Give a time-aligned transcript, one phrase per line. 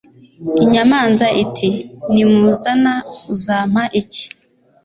[0.63, 1.69] inyamanza iti
[2.13, 2.93] 'nimuzana
[3.33, 4.25] uzampa iki